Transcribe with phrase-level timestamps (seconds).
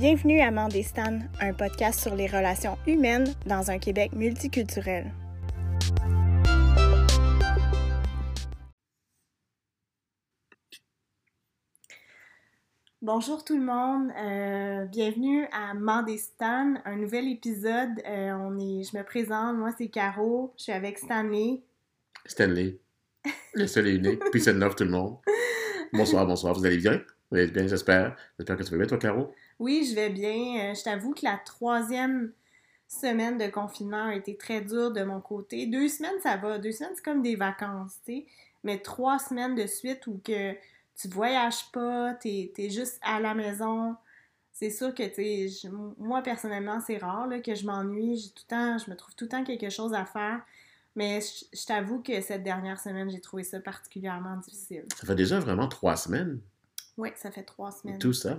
[0.00, 5.12] Bienvenue à Mandestan, un podcast sur les relations humaines dans un Québec multiculturel.
[13.02, 18.00] Bonjour tout le monde, euh, bienvenue à Mandestan, un nouvel épisode.
[18.08, 21.60] Euh, on est, je me présente, moi c'est Caro, je suis avec Stanley.
[22.24, 22.78] Stanley,
[23.52, 25.18] le seul et unique, puis c'est neuf tout le monde.
[25.92, 27.02] Bonsoir, bonsoir, vous allez bien?
[27.30, 28.16] Vous allez bien, j'espère.
[28.38, 29.34] J'espère que tu vas bien, toi, Caro?
[29.60, 30.70] Oui, je vais bien.
[30.70, 32.32] Euh, je t'avoue que la troisième
[32.88, 35.66] semaine de confinement a été très dure de mon côté.
[35.66, 36.58] Deux semaines, ça va.
[36.58, 38.26] Deux semaines, c'est comme des vacances, tu sais.
[38.64, 40.54] Mais trois semaines de suite où que
[40.96, 43.96] tu voyages pas, t'es es juste à la maison.
[44.52, 45.68] C'est sûr que, tu sais,
[45.98, 48.16] moi, personnellement, c'est rare là, que je m'ennuie.
[48.16, 50.40] J'ai tout le temps, je me trouve tout le temps quelque chose à faire.
[50.96, 54.84] Mais je, t'avoue que cette dernière semaine, j'ai trouvé ça particulièrement difficile.
[54.96, 56.40] Ça fait déjà vraiment trois semaines.
[56.96, 57.98] Oui, ça fait trois semaines.
[57.98, 58.38] Tout ça.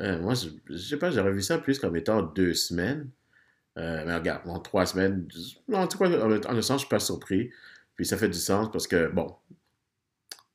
[0.00, 3.10] Euh, moi, je, sais pas, j'aurais vu ça plus comme étant deux semaines.
[3.78, 5.28] Euh, mais regarde, en trois semaines,
[5.72, 7.50] en tout cas, en, un sens, je suis pas surpris.
[7.96, 9.34] Puis ça fait du sens parce que, bon,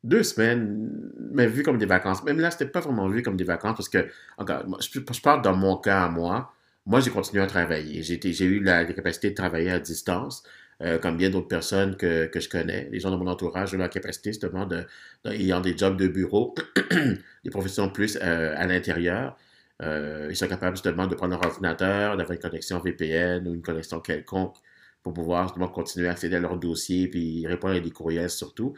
[0.04, 2.24] deux semaines, mais vu comme des vacances.
[2.24, 5.42] Même là, c'était pas vraiment vu comme des vacances parce que, encore, je, je parle
[5.42, 6.54] dans mon cas à moi.
[6.86, 8.04] Moi, j'ai continué à travailler.
[8.04, 10.44] J'ai eu la, capacité de travailler à distance.
[10.82, 12.90] Euh, comme bien d'autres personnes que, que, je connais.
[12.92, 14.86] Les gens de mon entourage ont la capacité justement de,
[15.24, 16.54] ayant des jobs de bureau,
[17.46, 19.38] des professions plus euh, à l'intérieur.
[19.82, 23.62] Euh, ils sont capables justement de prendre leur ordinateur, d'avoir une connexion VPN ou une
[23.62, 24.58] connexion quelconque
[25.02, 28.74] pour pouvoir justement continuer à accéder à leur dossier puis répondre à des courriels surtout.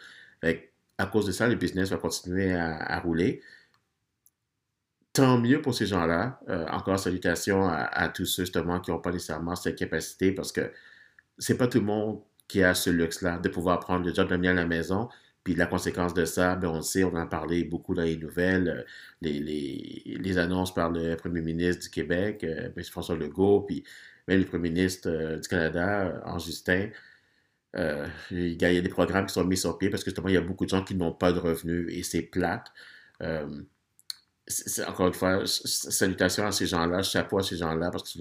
[0.99, 3.41] à cause de ça, le business va continuer à, rouler.
[5.13, 6.39] Tant mieux pour ces gens-là.
[6.71, 10.71] encore salutations à, à, tous ceux justement qui n'ont pas nécessairement cette capacité parce que
[11.37, 14.47] c'est pas tout le monde qui a ce luxe-là de pouvoir prendre le job de
[14.47, 15.09] à la maison.
[15.43, 18.17] Puis la conséquence de ça, ben on le sait, on en parlé beaucoup dans les
[18.17, 18.83] nouvelles, euh,
[19.21, 22.83] les, annonces par le premier ministre du Québec, euh, M.
[22.83, 23.83] François Legault, puis
[24.27, 26.89] même le premier ministre euh, du Canada, en Justin.
[28.31, 30.37] il y a des programmes qui sont mis sur pied parce que justement, il y
[30.37, 32.71] a beaucoup de gens qui n'ont pas de revenus et c'est plate.
[34.87, 38.17] encore une fois, salutations à ces gens-là, chapeau à ces gens-là parce que ça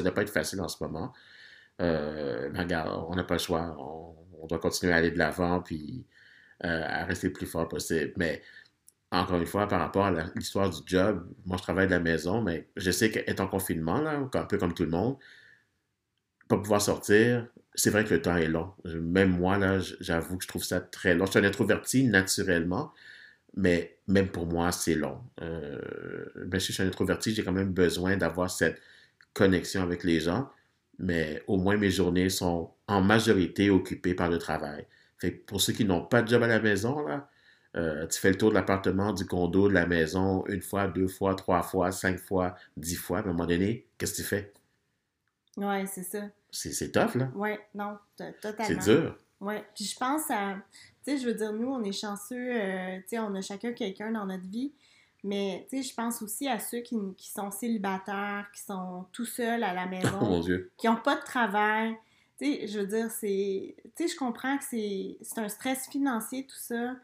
[0.00, 1.12] ne doit pas être facile en ce moment.
[1.80, 3.76] Euh, regarde, on n'a pas le choix.
[3.78, 6.06] On, doit continuer à aller de l'avant puis
[6.64, 8.12] euh, à rester le plus fort possible.
[8.16, 8.42] Mais
[9.12, 12.42] encore une fois, par rapport à l'histoire du job, moi je travaille de la maison,
[12.42, 15.18] mais je sais qu'être en confinement, là, un peu comme tout le monde,
[16.48, 18.72] pas pouvoir sortir, c'est vrai que le temps est long.
[18.84, 21.26] Même moi, là, j'avoue que je trouve ça très long.
[21.26, 22.92] Je suis un introverti naturellement,
[23.56, 25.20] mais même pour moi, c'est long.
[25.42, 28.80] Euh, ben, si je suis un introverti, j'ai quand même besoin d'avoir cette
[29.34, 30.50] connexion avec les gens
[31.00, 34.86] mais au moins mes journées sont en majorité occupées par le travail.
[35.18, 37.28] Fait pour ceux qui n'ont pas de job à la maison, là,
[37.76, 41.06] euh, tu fais le tour de l'appartement, du condo, de la maison, une fois, deux
[41.06, 43.18] fois, trois fois, cinq fois, dix fois.
[43.18, 44.52] À un moment donné, qu'est-ce que tu fais?
[45.56, 46.28] Ouais, c'est ça.
[46.50, 47.30] C'est tough, là.
[47.34, 48.64] Ouais, non, totalement.
[48.64, 49.16] C'est dur.
[49.40, 50.56] Ouais, puis je pense à.
[51.04, 53.72] Tu sais, je veux dire, nous, on est chanceux, euh, tu sais, on a chacun
[53.72, 54.72] quelqu'un dans notre vie.
[55.22, 59.62] Mais, tu sais, je pense aussi à ceux qui, sont célibataires, qui sont tout seuls
[59.62, 60.42] à la maison,
[60.76, 61.96] qui n'ont pas de travail.
[62.38, 63.76] Tu sais, je veux dire, c'est...
[63.96, 66.96] Tu sais, je comprends que c'est un stress financier, tout ça.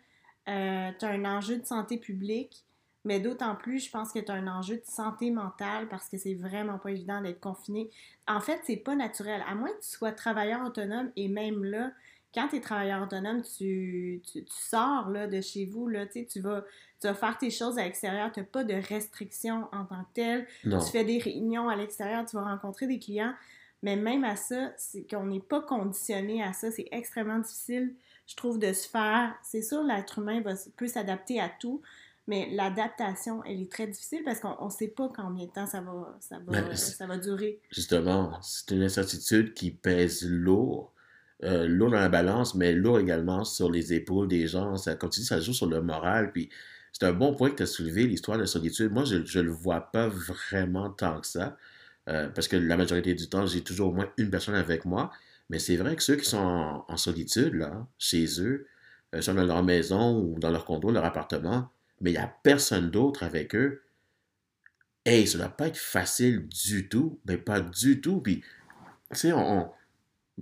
[0.49, 2.65] Euh, tu as un enjeu de santé publique,
[3.05, 6.19] mais d'autant plus, je pense que tu as un enjeu de santé mentale parce que
[6.19, 7.91] c'est vraiment pas évident d'être confiné.
[8.27, 9.45] En fait, c'est pas naturel.
[9.47, 11.91] À moins que tu sois travailleur autonome et même là,
[12.35, 16.65] quand tu es travailleur autonome, tu, tu, sors là, de chez vous, là, tu, vas,
[17.01, 20.13] tu vas faire tes choses à l'extérieur, tu n'as pas de restrictions en tant que
[20.15, 20.47] telles.
[20.63, 23.35] Tu fais des réunions à l'extérieur, tu vas rencontrer des clients.
[23.83, 26.71] Mais même à ça, c'est qu'on n'est pas conditionné à ça.
[26.71, 27.95] C'est extrêmement difficile,
[28.27, 29.35] je trouve, de se faire.
[29.43, 31.83] C'est sûr, l'être humain va, peut s'adapter à tout,
[32.27, 35.81] mais l'adaptation, elle est très difficile parce qu'on ne sait pas combien de temps ça
[35.81, 37.61] va, ça va, ça va durer.
[37.71, 40.93] Justement, c'est une incertitude qui pèse lourd
[41.45, 44.77] euh, lourd dans la balance, mais lourd également sur les épaules des gens.
[44.77, 46.33] Ça, comme tu dis, ça joue sur le moral.
[46.33, 46.49] Puis
[46.93, 48.91] c'est un bon point que tu as soulevé, l'histoire de la solitude.
[48.93, 51.57] Moi, je ne le vois pas vraiment tant que ça.
[52.09, 55.11] Euh, parce que la majorité du temps, j'ai toujours au moins une personne avec moi.
[55.51, 58.67] Mais c'est vrai que ceux qui sont en, solitude, là, chez eux,
[59.15, 62.33] euh, sont dans leur maison ou dans leur condo, leur appartement, mais il n'y a
[62.43, 63.83] personne d'autre avec eux.
[65.05, 68.21] Hey, ça ne doit pas être facile du tout, mais pas du tout.
[68.21, 68.43] Puis,
[69.11, 69.71] tu sais, on,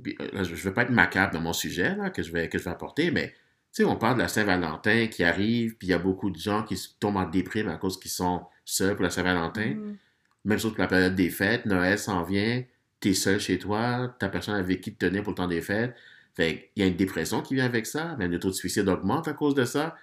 [0.02, 2.64] je ne veux pas être macabre dans mon sujet là, que, je vais, que je
[2.64, 3.34] vais apporter, mais
[3.82, 6.76] on parle de la Saint-Valentin qui arrive, puis il y a beaucoup de gens qui
[7.00, 9.74] tombent en déprime à cause qu'ils sont seuls pour la Saint-Valentin.
[9.74, 9.96] Mm.
[10.44, 12.62] Même chose pour la période des fêtes, Noël s'en vient,
[13.00, 15.62] tu es seul chez toi, ta personne avec qui te tenais pour le temps des
[15.62, 15.94] fêtes.
[16.34, 18.88] Fait il y a une dépression qui vient avec ça, même le taux de suicide
[18.88, 19.96] augmente à cause de ça.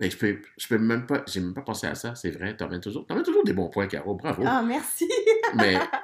[0.00, 2.56] Mais je peux, je peux même pas, j'ai même pas pensé à ça, c'est vrai.
[2.56, 4.42] T'emmènes toujours, t'emmènes toujours des bons points, Caro, bravo.
[4.46, 5.08] Ah, merci!
[5.54, 5.78] Mais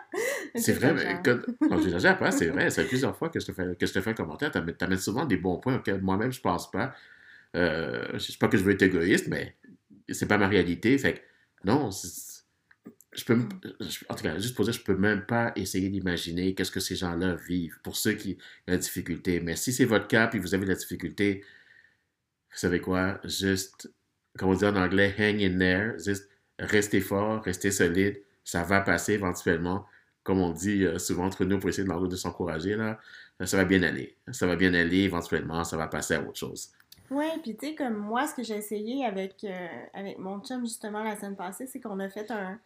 [0.54, 1.22] c'est vrai, mais exagère.
[1.68, 4.00] quand, j'exagère pas, c'est vrai, fait plusieurs fois que je te fais, que je te
[4.00, 6.94] fais un commentaire, t'amènes, t'amènes souvent des bons points auxquels moi-même je pense pas.
[7.56, 9.56] Euh, je sais pas que je veux être égoïste, mais
[10.10, 10.96] c'est pas ma réalité.
[10.98, 11.20] Fait que,
[11.64, 12.44] non, c'est-
[13.12, 13.38] je peux,
[13.80, 16.80] je- en tout cas, juste pour dire, je peux même pas essayer d'imaginer qu'est-ce que
[16.80, 18.38] ces gens-là vivent, pour ceux qui
[18.68, 19.40] ont la difficulté.
[19.40, 21.44] Mais si c'est votre cas, puis vous avez de la difficulté,
[22.52, 23.90] vous savez quoi, juste,
[24.38, 28.80] comme on dit en anglais, hang in there, juste restez fort, restez solide, ça va
[28.80, 29.86] passer éventuellement.
[30.30, 33.00] Comme on dit euh, souvent entre nous pour essayer de, de s'encourager, là,
[33.44, 34.14] ça va bien aller.
[34.30, 36.70] Ça va bien aller, éventuellement, ça va passer à autre chose.
[37.10, 40.60] Ouais, puis tu sais, comme moi, ce que j'ai essayé avec, euh, avec mon chum
[40.64, 42.60] justement la semaine passée, c'est qu'on a fait un,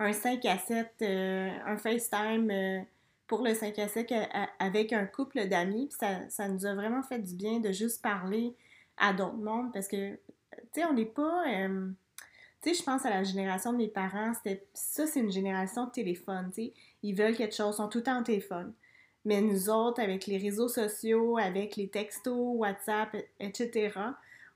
[0.00, 2.80] un 5 à 7, euh, un FaceTime euh,
[3.28, 5.86] pour le 5 à 7 a- a- avec un couple d'amis.
[5.86, 8.56] Puis ça, ça nous a vraiment fait du bien de juste parler
[8.96, 10.18] à d'autres mondes parce que, tu
[10.72, 11.44] sais, on n'est pas.
[12.64, 15.86] Tu sais, je pense à la génération de mes parents, c'était ça, c'est une génération
[15.86, 16.72] de téléphone, tu sais.
[17.02, 18.72] Ils veulent quelque chose, ils sont tout le temps au téléphone.
[19.26, 23.92] Mais nous autres, avec les réseaux sociaux, avec les textos, WhatsApp, etc.,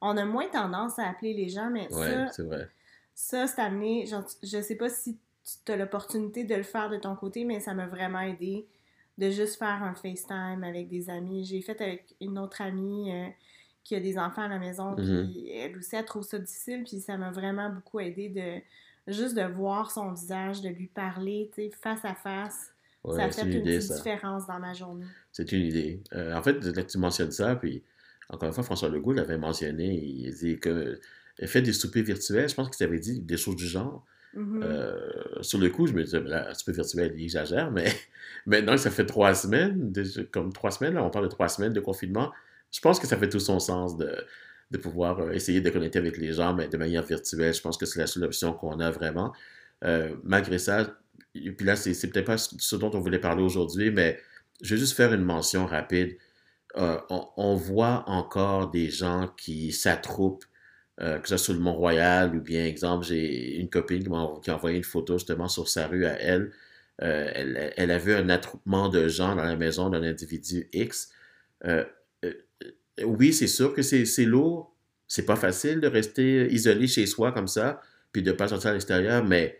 [0.00, 2.68] on a moins tendance à appeler les gens, mais Ouais, ça, c'est vrai.
[3.14, 4.06] ça, c'est amené.
[4.06, 5.18] Genre, je sais pas si
[5.64, 8.66] tu as l'opportunité de le faire de ton côté, mais ça m'a vraiment aidé
[9.16, 11.44] de juste faire un FaceTime avec des amis.
[11.44, 13.26] J'ai fait avec une autre amie euh,
[13.88, 17.00] qui a des enfants à la maison, puis elle aussi, elle trouve ça difficile, puis
[17.00, 18.60] ça m'a vraiment beaucoup aidé de
[19.10, 22.74] juste de voir son visage, de lui parler, tu sais, face à face.
[23.02, 23.96] Ouais, ça a fait une une idée, petite ça.
[23.96, 25.06] différence dans ma journée.
[25.32, 26.02] C'est une idée.
[26.12, 27.82] Euh, en fait, là, tu mentionnes ça, puis
[28.28, 29.94] encore une fois, François Legault l'avait mentionné.
[29.94, 31.00] Il dit que
[31.46, 32.50] fait des soupers virtuels.
[32.50, 34.04] Je pense qu'il avait dit des choses du genre.
[34.34, 34.62] Mhm.
[34.62, 37.86] Euh, sur le coup, je me disais, ben là, un souper virtuel, il exagère, mais
[38.46, 39.90] maintenant que ça fait trois semaines,
[40.30, 42.30] comme trois semaines, là, on parle de trois semaines de confinement,
[42.72, 44.14] je pense que ça fait tout son sens de,
[44.70, 47.54] de pouvoir euh, essayer de connecter avec les gens, mais de manière virtuelle.
[47.54, 49.32] Je pense que c'est la seule option qu'on a vraiment.
[49.84, 50.98] Euh, malgré ça,
[51.34, 54.20] et puis là, c'est c'est peut-être pas ce dont on voulait parler aujourd'hui, mais
[54.62, 56.16] je vais juste faire une mention rapide.
[56.76, 60.44] Euh, on, voit encore des gens qui s'attroupent,
[60.98, 64.18] que ce soit sur le Mont-Royal ou bien, exemple, j'ai une copine qui m'a
[64.48, 66.52] envoyé une photo justement sur sa rue à elle.
[66.98, 71.10] Elle, elle a vu un attroupement de gens dans la maison d'un individu X.
[73.04, 74.74] oui, c'est sûr que c'est lourd.
[75.06, 77.80] C'est pas facile de rester isolé chez soi comme ça,
[78.12, 79.58] puis de pas sortir à l'extérieur, mais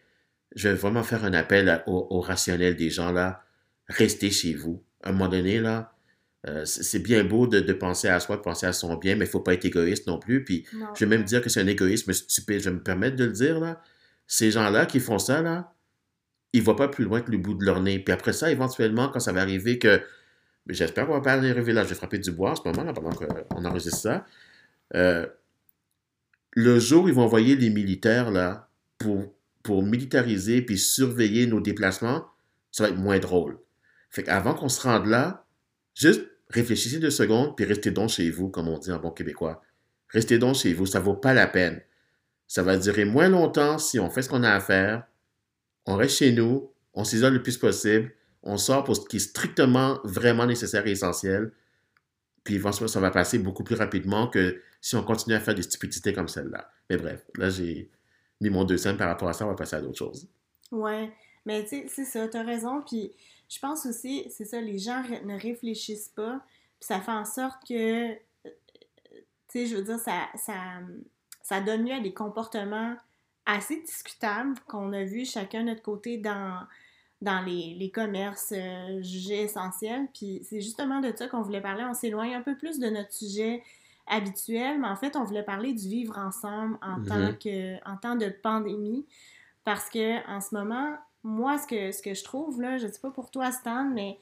[0.54, 3.42] je vais vraiment faire un appel à- au, au rationnel des gens là.
[3.88, 4.82] Restez chez vous.
[5.02, 5.94] À un moment donné, là,
[6.46, 9.16] euh, c'est c'est bien beau de, de penser à soi, de penser à son bien,
[9.16, 10.44] mais il faut pas être égoïste non plus.
[10.44, 10.86] Puis Non.
[10.94, 12.60] je vais même dire que c'est un égoïsme stupide.
[12.60, 13.82] Je vais me permettre de le dire, là.
[14.26, 15.72] Ces gens-là qui font ça, là,
[16.52, 17.98] ils voient pas plus loin que le bout de leur nez.
[17.98, 20.02] Puis après ça, éventuellement, quand ça va arriver que...
[20.68, 21.84] J'espère qu'on va pas arriver là.
[21.84, 24.26] Je vais frapper du bois en ce moment, là, pendant qu'on enregistre ça.
[24.94, 25.26] Euh,
[26.52, 28.68] le jour où ils vont envoyer les militaires, là,
[28.98, 29.32] pour,
[29.62, 32.26] pour militariser puis surveiller nos déplacements,
[32.70, 33.58] ça va être moins drôle.
[34.10, 35.46] Fait qu'avant qu'on se rende là,
[35.94, 39.62] juste réfléchissez deux secondes puis restez donc chez vous, comme on dit en bon québécois.
[40.08, 41.80] Restez donc chez vous, ça vaut pas la peine.
[42.46, 45.04] Ça va durer moins longtemps si on fait ce qu'on a à faire.
[45.84, 48.12] On reste chez nous, on s'isole le plus possible,
[48.42, 51.52] on sort pour ce qui est strictement vraiment nécessaire et essentiel.
[52.44, 55.62] Puis éventuellement, ça va passer beaucoup plus rapidement que si on continue à faire des
[55.62, 56.70] stupidités comme celle-là.
[56.88, 57.90] Mais bref, là, j'ai
[58.40, 60.28] mis mon deux cents par rapport à ça, on va passer à d'autres choses.
[60.70, 61.12] Ouais,
[61.44, 62.82] mais tu sais, c'est ça, t'as raison.
[62.82, 63.12] Puis
[63.48, 66.40] je pense aussi, c'est ça, les gens ne réfléchissent pas.
[66.78, 68.14] Puis ça fait en sorte que, euh,
[68.44, 70.54] tu sais, je veux dire, ça, ça,
[71.42, 72.96] ça donne lieu à des comportements
[73.46, 76.60] assez discutables qu'on a vus chacun de notre côté dans,
[77.20, 80.06] dans les, les commerces euh, jugés essentiels.
[80.14, 81.84] Puis c'est justement de ça qu'on voulait parler.
[81.88, 83.62] On s'éloigne un peu plus de notre sujet
[84.06, 87.06] habituel, mais en fait, on voulait parler du vivre ensemble en, Mhm.
[87.06, 89.04] tant, que, en temps de pandémie.
[89.64, 93.00] Parce que en ce moment, moi, ce que, ce que je trouve, là, je sais
[93.00, 94.18] pas pour toi, Stan, mais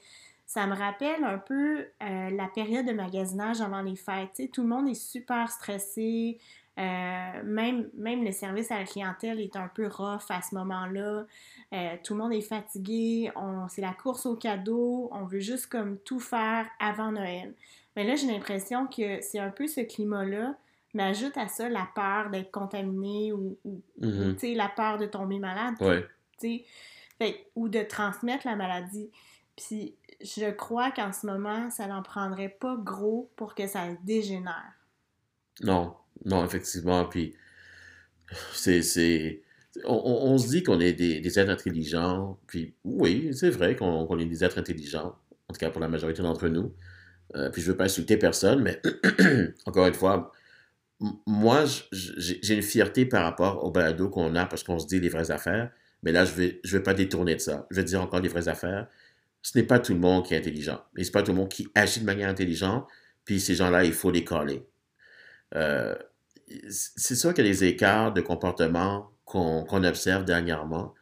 [0.46, 4.50] ça me rappelle un peu euh, la période de magasinage avant les fêtes.
[4.52, 6.38] Tout le monde est super stressé.
[6.78, 11.25] Euh, même, même le service à la clientèle est un peu rough à ce moment-là.
[11.73, 13.30] Euh, tout le monde est fatigué.
[13.68, 15.09] C'est la course aux cadeaux.
[15.12, 17.54] On veut juste comme tout faire avant Noël.
[17.97, 20.54] Mais là, j'ai l'impression que c'est un peu ce climat-là.
[20.95, 24.37] Mais ajoute à ça la peur d'être contaminé ou, ou Mhm.
[24.54, 26.06] la peur de tomber malade, Ouais.
[27.18, 29.11] fait- ou de transmettre la maladie.
[29.56, 34.73] Puis je crois qu'en ce moment, ça n'en prendrait pas gros pour que ça dégénère.
[35.62, 37.04] Non, non, effectivement.
[37.04, 37.35] Puis,
[38.52, 39.42] c'est,
[39.85, 42.38] on, on- se dit qu'on est des, êtres intelligents.
[42.46, 45.16] Puis, oui, c'est vrai qu'on, est des êtres intelligents.
[45.49, 46.73] En tout cas, pour la majorité d'entre nous.
[47.37, 48.80] Euh, puis, je veux pas insulter personne, mais
[49.66, 50.32] encore une fois,
[51.26, 55.08] moi, j'ai une fierté par rapport au balado qu'on a parce qu'on se dit les
[55.08, 55.70] vraies affaires.
[56.02, 57.66] Mais là, je ne vais, je pas détourner de ça.
[57.70, 58.88] Je vais dire encore les vraies affaires.
[59.42, 60.80] Ce n'est pas tout le monde qui est intelligent.
[60.96, 62.87] Et ce n'est pas tout le monde qui agit de manière intelligente.
[63.25, 64.66] Puis ces gens-là, il faut les coller.
[65.56, 65.94] Euh,
[66.68, 70.94] c'est sûr a des écarts de comportement qu'on observe dernièrement.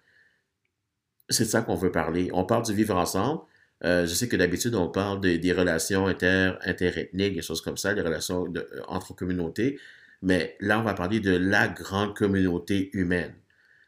[1.28, 2.30] C'est de ça qu'on veut parler.
[2.32, 3.42] On parle du vivre ensemble.
[3.84, 7.92] Euh, je sais que d'habitude, on parle des relations inter, interethniques, des choses comme ça,
[7.92, 9.78] des relations de, euh, entre communautés.
[10.22, 13.34] Mais là, on va parler de la grande communauté humaine.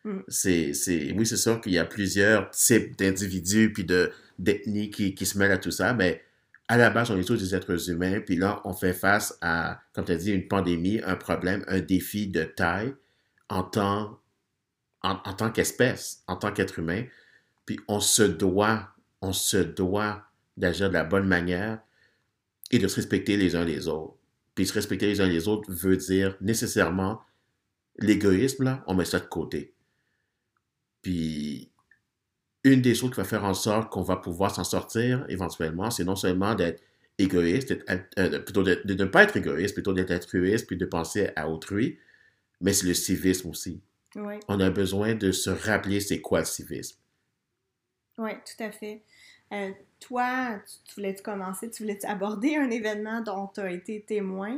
[0.05, 0.19] Mm.
[0.29, 0.73] C'est,
[1.17, 3.87] oui, c'est sûr qu'il y a plusieurs types d'individus puis
[4.39, 6.26] d'ethnies qui, qui se mêlent à tout ça, mais
[6.69, 9.81] à la base, on est tous des êtres humains, puis là, on fait face à,
[9.93, 12.95] comme tu as dit, une pandémie, un problème, un défi de taille
[13.49, 14.21] en tant,
[15.03, 17.05] en, tant qu'espèce, en tant qu'être humain.
[17.67, 18.89] Puis on se doit,
[19.21, 20.25] on se doit
[20.57, 21.81] d'agir de la bonne manière
[22.73, 24.17] et de se respecter les uns les autres.
[24.57, 27.23] Puis se respecter les uns les autres veut dire nécessairement
[27.99, 29.75] l'égoïsme, là, on met ça de côté.
[31.03, 31.71] Puis
[32.67, 36.05] une des choses qui va faire en sorte qu'on va pouvoir s'en sortir éventuellement, c'est
[36.05, 36.83] non seulement d'être
[37.17, 41.49] égoïste, euh, plutôt de, ne pas être égoïste, plutôt d'être altruiste, puis de penser à
[41.49, 41.99] autrui,
[42.61, 43.81] mais c'est le civisme aussi.
[44.49, 46.99] On a besoin de se rappeler c'est quoi le civisme.
[48.19, 49.03] Oui, tout à fait.
[49.53, 49.71] Euh,
[50.01, 54.57] toi, tu, voulais-tu commencer, tu voulais aborder un événement dont tu as été témoin?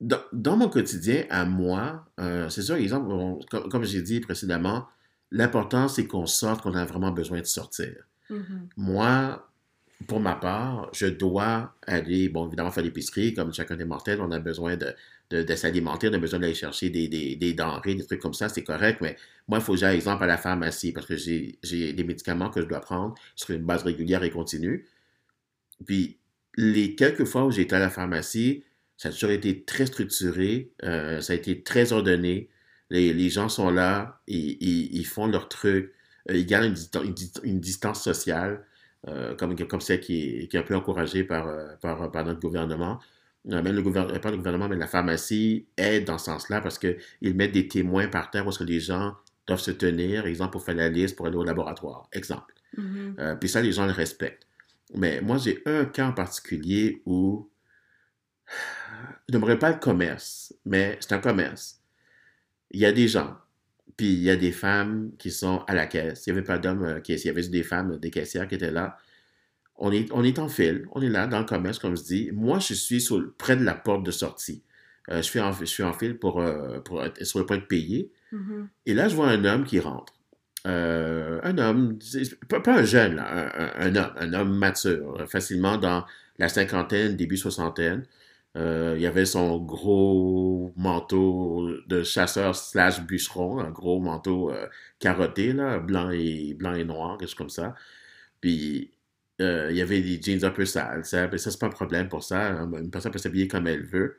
[0.00, 4.86] Dans, mon quotidien, à moi, euh, c'est sûr, exemple, comme, j'ai dit précédemment,
[5.30, 7.94] l'important, c'est qu'on sorte, qu'on a vraiment besoin de sortir.
[8.30, 8.68] Mm-hmm.
[8.78, 9.46] Moi,
[10.06, 14.30] pour ma part, je dois aller, bon, évidemment, faire l'épicerie, comme chacun des mortels, on
[14.30, 14.94] a besoin de,
[15.30, 18.64] de, s'alimenter, on a besoin d'aller chercher des, des, denrées, des trucs comme ça, c'est
[18.64, 19.16] correct, mais
[19.48, 21.58] moi, il faut que j'aille, exemple, à la pharmacie, parce que j'ai
[21.92, 24.86] des médicaments que je dois prendre sur une base régulière et continue.
[25.84, 26.18] Puis,
[26.56, 28.64] les quelques fois où j'ai été à la pharmacie,
[29.00, 32.50] ça a toujours été très structuré, euh, ça a été très ordonné.
[32.90, 35.94] Les, les gens sont là, ils, ils, font leur truc,
[36.28, 37.14] euh, ils gardent une,
[37.44, 38.62] une, distance sociale,
[39.08, 41.48] euh, comme, comme celle qui est, qui est un peu encouragée par,
[41.80, 43.00] par, par notre gouvernement.
[43.46, 47.34] même le gouvernement, pas le gouvernement, mais la pharmacie aide dans ce sens-là parce qu'ils
[47.34, 49.16] mettent des témoins par terre où que les gens
[49.46, 52.52] doivent se tenir, exemple, pour faire la liste, pour aller au laboratoire, exemple.
[52.76, 53.38] Mm-hmm.
[53.38, 54.46] puis ça, les gens le respectent.
[54.94, 57.48] Mais moi, j'ai un cas en particulier où
[59.30, 61.80] je n'aimerais pas le commerce, mais c'est un commerce.
[62.72, 63.36] Il y a des gens,
[63.96, 66.26] puis il y a des femmes qui sont à la caisse.
[66.26, 68.48] Il n'y avait pas d'hommes euh, qui il y avait juste des femmes, des caissières
[68.48, 68.98] qui étaient là.
[69.76, 72.30] On est, on est en file, on est là dans le commerce, comme je dis.
[72.32, 73.06] Moi, je suis
[73.38, 74.62] près de la porte de sortie.
[75.10, 77.58] Euh, je, suis en, je suis en file pour, euh, pour être sur le point
[77.58, 78.10] de payer.
[78.32, 78.66] Mm-hmm.
[78.86, 80.12] Et là, je vois un homme qui rentre.
[80.64, 81.98] un homme,
[82.48, 86.04] pas, un jeune, un, homme, un homme mature, facilement dans
[86.38, 88.04] la cinquantaine, début soixantaine.
[88.56, 94.66] Euh, il y avait son gros manteau de chasseur slash bûcheron, un gros manteau euh,
[94.98, 97.76] carotté, là, blanc, et, blanc et noir, quelque chose comme ça.
[98.40, 98.90] Puis
[99.40, 101.04] euh, il y avait des jeans un peu sales.
[101.04, 102.50] Ça, ça c'est pas un problème pour ça.
[102.50, 104.18] Une personne peut s'habiller comme elle veut.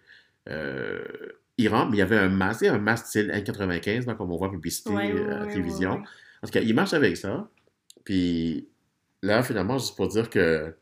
[1.58, 4.52] il rentre, mais il y avait un masque, un masque style N95, comme on voit
[4.52, 6.02] publicité à la télévision.
[6.42, 7.50] En tout cas, il marche avec ça.
[8.06, 8.70] Puis
[9.22, 10.76] là, finalement, juste pour dire que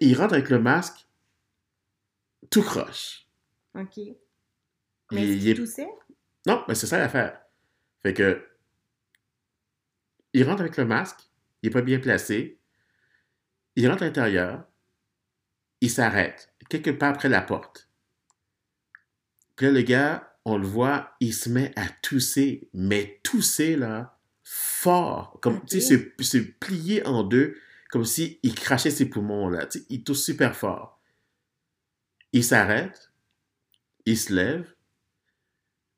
[0.00, 1.06] il rentre avec le masque,
[2.52, 3.26] tout croche.
[3.74, 3.98] OK.
[5.10, 5.88] Mais il, toussait?
[6.46, 7.40] Non, mais c'est ça l'affaire.
[8.02, 8.46] Fait que,
[10.32, 11.18] il rentre avec le masque,
[11.62, 12.58] il n'est pas bien placé,
[13.76, 14.64] il rentre à l'intérieur,
[15.80, 17.90] il s'arrête, quelque part après la porte.
[19.56, 24.18] Puis là, le gars, on le voit, il se met à tousser, mais tousser, là,
[24.42, 27.56] fort, comme, tu sais, se, plier en deux,
[27.90, 31.01] comme s'il crachait ses poumons, là, tu sais, il tousse super fort.
[32.32, 33.10] Il s'arrête,
[34.06, 34.72] il se lève,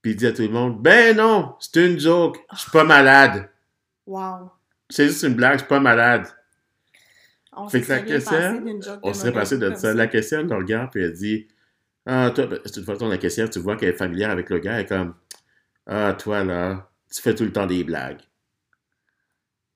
[0.02, 2.84] puis il dit à tout le monde Ben non, c'est une joke, je suis pas
[2.84, 3.50] malade.
[4.06, 4.50] Wow.
[4.90, 6.26] C'est juste une blague, je suis pas malade.
[7.56, 8.60] On fait que la caissière,
[9.02, 9.94] on serait passé de ça.
[9.94, 11.48] La caissière le regarde, puis elle dit
[12.04, 14.74] Ah, toi, ben, toute façon, la caissière, tu vois qu'elle est familière avec le gars,
[14.74, 15.14] elle est comme
[15.86, 18.20] Ah, toi là, tu fais tout le temps des blagues.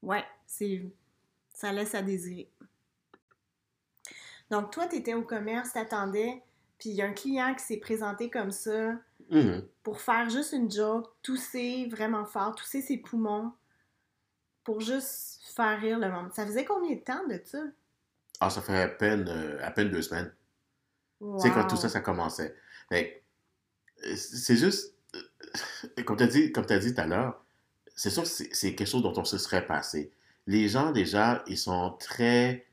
[0.02, 0.82] Ouais, c'est.
[1.54, 2.48] Ça laisse à désirer.
[4.50, 6.42] Donc, toi, tu étais au commerce, t'attendais,
[6.78, 8.92] puis il y a un client qui s'est présenté comme ça
[9.30, 9.64] mm-hmm.
[9.82, 13.52] pour faire juste une joke, tousser vraiment fort, tousser ses poumons
[14.64, 16.32] pour juste faire rire le monde.
[16.32, 17.62] Ça faisait combien de temps de ça?
[18.40, 20.32] Ah, ça fait à peine, euh, à peine deux semaines.
[21.20, 22.54] Tu sais, quand tout ça, ça commençait.
[24.14, 27.44] c'est juste, euh, comme tu as dit, comme as dit tout à l'heure,
[27.96, 30.12] c'est sûr que c'est quelque chose dont on se serait passé.
[30.46, 32.68] Les gens, déjà, ils sont très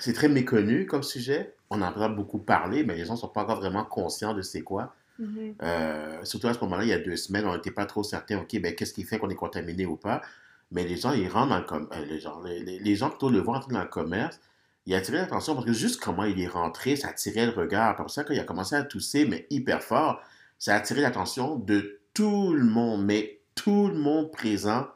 [0.00, 1.54] c'est très méconnu comme sujet.
[1.70, 4.42] On en a beaucoup parlé, mais les gens ne sont pas encore vraiment conscients de
[4.42, 4.94] c'est quoi.
[5.18, 5.54] Mhm.
[5.62, 8.38] Euh, surtout à ce moment-là, il y a deux semaines, on n'était pas trop certains,
[8.38, 10.22] OK, ben, qu'est-ce qui fait qu'on est contaminé ou pas?
[10.70, 11.96] Mais les gens, ils rentrent dans le commerce.
[12.08, 14.38] les, gens, les, les, les gens, plutôt, le voient entrer dans le commerce.
[14.86, 17.96] Il a attiré l'attention parce que juste comment il est rentré, ça attirait le regard.
[17.96, 20.20] Pour ça qu'il a commencé à tousser, mais hyper fort,
[20.58, 24.86] ça a attiré l'attention de tout le monde, mais tout le monde présent,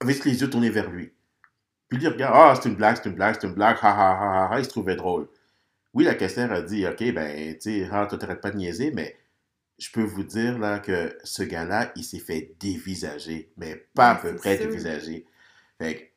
[0.00, 1.12] avec les yeux tournés vers lui.
[1.90, 4.46] Puis il regarde, ah, c'est une blague, c'est une blague, c'est une blague, ha ha
[4.48, 5.28] ha ha, il se trouvait drôle.
[5.92, 8.92] Oui, la caissière a dit, OK, ben, tu sais, ah, toi, t'arrêtes pas de niaiser,
[8.92, 9.18] mais
[9.78, 14.14] je peux vous dire, là, que ce gars-là, il s'est fait dévisager, mais pas à
[14.14, 14.68] peu près sûr.
[14.68, 15.26] dévisager.
[15.78, 16.12] Fait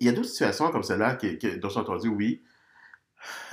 [0.00, 2.42] il y a d'autres situations comme celle-là que, dont j'ai entendu, oui.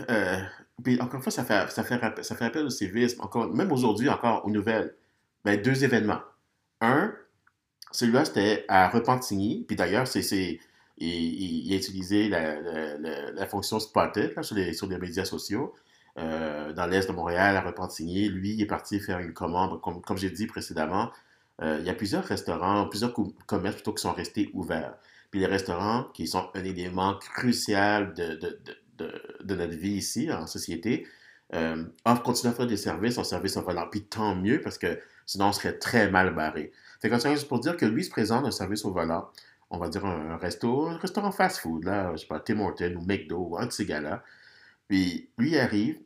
[0.10, 0.40] Euh,
[0.84, 3.22] puis encore une fois, ça fait, ça fait, ça fait appel au civisme.
[3.22, 4.96] Encore, même aujourd'hui, encore, aux nouvelles.
[5.44, 6.22] Ben, deux événements.
[6.82, 7.14] Un,
[7.92, 9.66] celui-là, c'était à Repentigny.
[9.68, 10.60] Puis d'ailleurs, c'est,
[10.98, 15.74] il, a utilisé la, fonction Spotted sur, les, sur les médias sociaux.
[16.18, 18.30] Euh, dans l'est de Montréal, à Repentigny.
[18.30, 21.12] Lui, il est parti faire une commande, comme, comme j'ai dit précédemment.
[21.62, 23.14] Euh, il y a plusieurs restaurants, plusieurs
[23.46, 24.96] commerces plutôt qui sont restés ouverts.
[25.32, 28.60] Puis les restaurants, qui sont un élément crucial de, de,
[29.44, 31.06] de, notre vie ici, en société,
[31.54, 33.88] euh, offrent, continuent à faire des services en service volant.
[33.92, 36.72] Puis tant mieux, parce que sinon on serait très mal barré.
[37.02, 39.30] Fait que c'est pour dire que lui se présente un service au volant,
[39.76, 43.06] on va dire un, resto, un restaurant fast-food, là, je sais pas, Tim Hortons ou
[43.06, 44.24] McDo, ou un de ces gars-là.
[44.88, 46.00] Puis lui il arrive,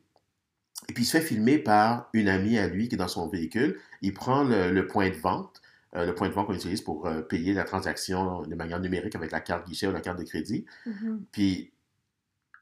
[0.88, 3.28] et puis il se fait filmer par une amie à lui qui est dans son
[3.28, 3.78] véhicule.
[4.02, 5.60] Il prend le, le point de vente,
[5.94, 9.14] euh, le point de vente qu'on utilise pour euh, payer la transaction de manière numérique
[9.14, 10.64] avec la carte guichet ou la carte de crédit.
[10.86, 11.18] Mm-hmm.
[11.32, 11.72] Puis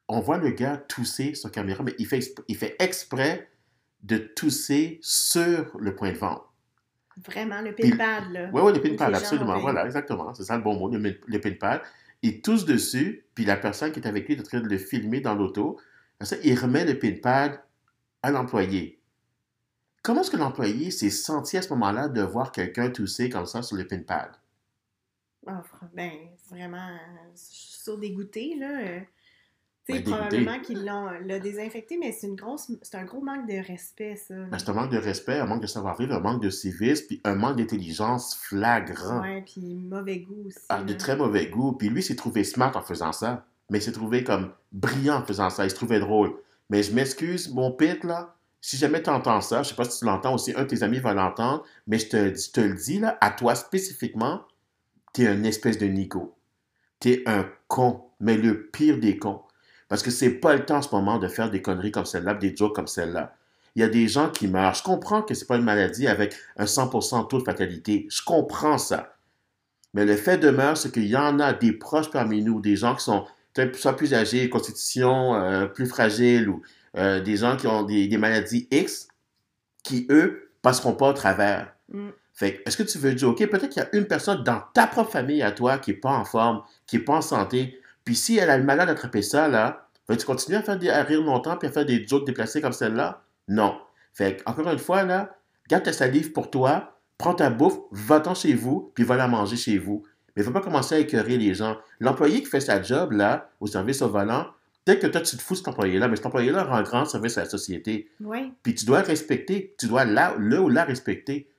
[0.09, 3.51] on voit le gars tousser sur caméra, mais il fait, il fait exprès
[4.03, 6.43] de tousser sur le point de vente.
[7.27, 8.51] Vraiment, le pinpad, là.
[8.53, 9.59] Oui, oui, le pinpad, absolument.
[9.59, 10.33] Voilà, exactement.
[10.35, 11.83] C'est ça le bon mot, le, le pinpad.
[12.23, 14.79] Il tousse dessus, puis la personne qui est avec lui est en train de le
[14.79, 15.81] filmer dans l'auto.
[16.21, 17.61] Ça, il remet le pinpad
[18.23, 19.01] à l'employé.
[20.03, 23.63] Comment est-ce que l'employé s'est senti à ce moment-là de voir quelqu'un tousser comme ça
[23.63, 24.31] sur le pinpad?
[25.47, 25.53] Oh,
[25.95, 26.13] ben,
[26.51, 26.99] vraiment,
[27.33, 29.01] je suis sur dégoûté, là.
[29.89, 31.09] Ben, probablement qu'ils l'ont
[31.41, 34.35] désinfecté, mais c'est une grosse c'est un gros manque de respect, ça.
[34.35, 37.21] Ben, c'est un manque de respect, un manque de savoir-vivre, un manque de civisme, puis
[37.25, 39.23] un manque d'intelligence flagrant.
[39.23, 40.59] Ouais, puis mauvais goût aussi.
[40.69, 41.73] Ah, de très mauvais goût.
[41.73, 45.25] Puis lui, s'est trouvé smart en faisant ça, mais il s'est trouvé comme brillant en
[45.25, 45.65] faisant ça.
[45.65, 46.35] Il se trouvait drôle.
[46.71, 50.01] Mais je m'excuse, mon pit, là, si jamais tu entends ça, je sais pas si
[50.01, 52.75] tu l'entends aussi, un de tes amis va l'entendre, mais je te, je te le
[52.75, 54.43] dis, là, à toi spécifiquement,
[55.15, 56.37] tu es une espèce de Nico.
[57.01, 59.43] Tu es un con, mais le pire des cons.
[59.89, 62.35] Parce que c'est pas le temps en ce moment de faire des conneries comme celle-là,
[62.35, 63.35] des jokes comme celle-là.
[63.75, 64.75] Il y a des gens qui meurent.
[64.75, 68.07] Je comprends que c'est pas une maladie avec un 100% taux de fatalité.
[68.11, 69.15] Je comprends ça.
[69.95, 72.95] Mais le fait demeure, c'est qu'il y en a des proches parmi nous, des gens
[72.95, 73.27] qui sont
[73.75, 76.63] soit plus âgés, constitution euh, plus fragile, ou
[76.97, 79.09] euh, des gens qui ont des, des, maladies X,
[79.83, 81.73] qui, eux, passeront pas au travers.
[81.93, 82.09] Mm.
[82.35, 84.87] Fait est-ce que tu veux dire, OK, peut-être qu'il y a une personne dans ta
[84.87, 88.17] propre famille à toi qui n'est pas en forme, qui n'est pas en santé, puis
[88.17, 91.21] si elle a le malheur d'attraper ça, là, vas-tu continuer à faire des, à rire
[91.21, 93.23] longtemps puis à faire des jokes déplacés comme celle-là?
[93.49, 93.79] Non.
[94.15, 95.37] Fait encore une fois, là,
[95.69, 99.57] garde ta salive pour toi, prends ta bouffe, va-t'en chez vous, puis va la manger
[99.57, 100.05] chez vous.
[100.35, 101.77] Mais il ne faut pas commencer à écœurer les gens.
[102.01, 104.47] L'employé qui fait sa job, là, au service au volant,
[104.87, 107.37] peut-être que toi, tu te fous de cet employé-là, mais cet employé-là rend grand service
[107.37, 108.11] à la société.
[108.21, 108.55] Oui.
[108.63, 109.77] Puis tu dois le respecter.
[109.79, 111.51] Tu dois la, le ou la respecter.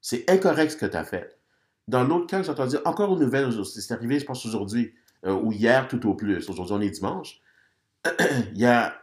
[0.00, 1.38] C'est incorrect ce que tu as fait.
[1.86, 4.94] Dans l'autre cas, j'ai entendu encore une nouvelle, c'est arrivé, je pense, aujourd'hui
[5.26, 7.40] euh, ou hier tout au plus, aujourd'hui on est dimanche,
[8.52, 8.94] il y a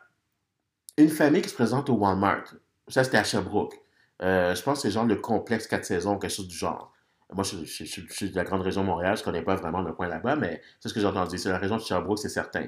[0.98, 2.56] une famille qui se présente au Walmart.
[2.88, 3.76] Ça, c'était à Sherbrooke.
[4.22, 6.94] Euh, je pense que c'est genre le complexe 4 saisons, quelque chose du genre.
[7.34, 9.92] Moi, je, suis de la grande région de Montréal, je ne connais pas vraiment le
[9.92, 11.38] coin là-bas, mais c'est ce que j'ai entendu.
[11.38, 12.68] C'est la région de Sherbrooke, c'est certain.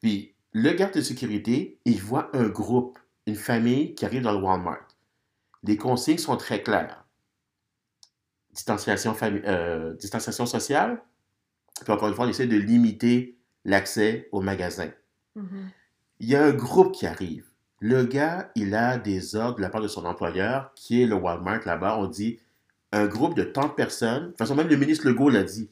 [0.00, 4.38] Puis, le garde de sécurité, il voit un groupe, une famille qui arrive dans le
[4.38, 4.86] Walmart.
[5.64, 7.04] Les consignes sont très claires.
[8.52, 11.02] Distanciation, euh, distanciation sociale,
[11.84, 14.90] puis encore une fois, on essaie de limiter l'accès au magasin.
[15.36, 15.64] Mm-hmm.
[16.20, 17.46] Il y a un groupe qui arrive.
[17.80, 21.14] Le gars, il a des ordres de la part de son employeur, qui est le
[21.14, 21.98] Walmart là-bas.
[21.98, 22.40] On dit
[22.92, 24.22] un groupe de tant de personnes.
[24.24, 25.70] De toute façon, même le ministre Legault l'a dit.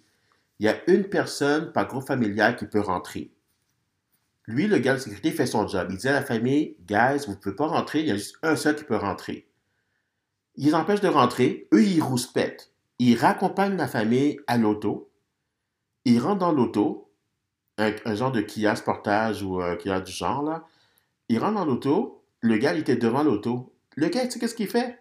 [0.58, 3.32] Il y a une personne par groupe familial qui peut rentrer.
[4.46, 5.88] Lui, le gars de sécurité, fait son job.
[5.90, 8.36] Il dit à la famille, guys, vous ne pouvez pas rentrer, il y a juste
[8.42, 9.48] un seul qui peut rentrer.
[10.54, 12.72] Ils empêchent de rentrer, eux, ils rouspètent.
[12.98, 15.10] Ils raccompagnent la famille à l'auto.
[16.06, 17.10] Il rentre dans l'auto,
[17.78, 20.64] un, un, genre de Kia Sportage ou euh, Kia du genre, là.
[21.28, 23.74] Il rentre dans l'auto, le gars, il était devant l'auto.
[23.96, 25.00] Le gars, tu sais qu'est-ce qu'il fait?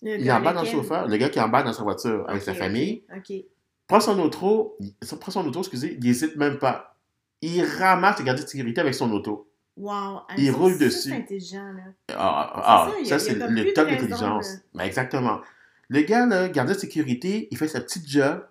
[0.00, 2.52] Le il embarque dans le chauffeur, le gars qui embarque dans sa voiture avec okay,
[2.52, 3.46] sa famille, okay.
[3.86, 4.78] prend son auto,
[5.20, 6.96] prend son auto, excusez, il n'hésite même pas.
[7.42, 9.50] il ramasse le gardien de sécurité avec son auto.
[9.76, 10.22] Wow.
[10.38, 11.10] Il roule dessus.
[11.10, 11.82] C'est intelligent, là.
[12.16, 14.56] Ah, ah, ça, c'est le top d'intelligence.
[14.74, 15.40] Ben, exactement.
[15.88, 18.42] Le gars, là, gardien de sécurité, il fait sa petite job.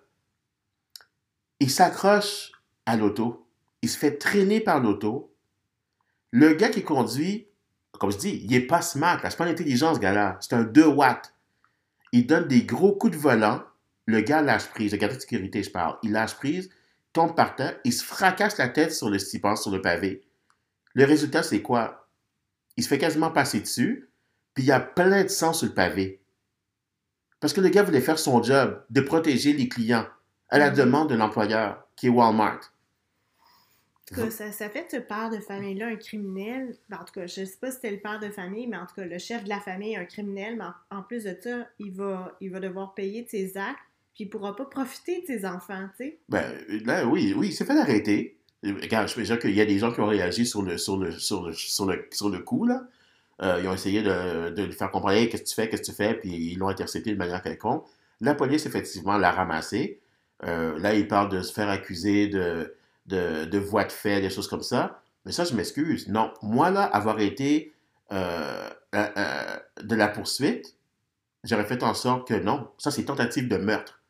[1.60, 2.52] Il s'accroche
[2.84, 3.46] à l'auto.
[3.82, 5.32] Il se fait traîner par l'auto.
[6.30, 7.48] Le gars qui conduit,
[7.92, 9.22] comme je dis, il est pas smart.
[9.22, 9.30] là.
[9.30, 10.38] C'est pas l'intelligence, ce gars-là.
[10.40, 11.34] C'est un 2 watts.
[12.12, 13.62] Il donne des gros coups de volant.
[14.06, 14.92] Le gars lâche prise.
[14.92, 15.96] Le gardien de sécurité, je parle.
[16.02, 16.70] Il lâche prise,
[17.12, 17.78] tombe par terre.
[17.84, 20.22] Il se fracasse la tête sur le stipend, sur le pavé.
[20.94, 22.08] Le résultat, c'est quoi?
[22.76, 24.10] Il se fait quasiment passer dessus,
[24.54, 26.20] puis il y a plein de sang sur le pavé.
[27.40, 30.06] Parce que le gars voulait faire son job de protéger les clients
[30.48, 32.72] à la demande de l'employeur, qui est Walmart.
[34.12, 36.76] En tout cas, ça, ça fait de ce père de famille-là un criminel.
[36.88, 38.86] Ben, en tout cas, je sais pas si c'était le père de famille, mais en
[38.86, 40.56] tout cas, le chef de la famille est un criminel.
[40.56, 43.80] Mais en, plus de ça, il va, il va devoir payer de ses actes,
[44.14, 46.18] puis il pourra pas profiter de ses enfants, tu sais.
[46.28, 46.44] Ben,
[46.84, 48.38] là, oui, oui, il s'est fait arrêter.
[48.62, 50.96] Regarde, je peux dire qu'il y a des gens qui ont réagi sur le, sur
[50.96, 52.86] le, sur le, sur le, sur le coup, là.
[53.42, 55.82] Euh, ils ont essayé de, de lui faire comprendre, Hey, qu'est-ce que tu fais, qu'est-ce
[55.82, 57.84] que tu fais, puis ils l'ont intercepté de manière quelconque.
[58.20, 60.00] La police, effectivement, l'a ramassé.
[60.44, 62.74] Euh, là, il parle de se faire accuser de,
[63.06, 65.00] de, de voies de fait, des choses comme ça.
[65.24, 66.08] Mais ça, je m'excuse.
[66.08, 67.72] Non, moi, là, avoir été
[68.12, 70.76] euh, de la poursuite,
[71.42, 72.68] j'aurais fait en sorte que non.
[72.78, 74.00] Ça, c'est tentative de meurtre.